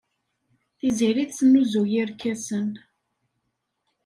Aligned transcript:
Tiziri 0.77 1.23
tesnuzuy 1.29 1.93
irkasen. 2.01 2.67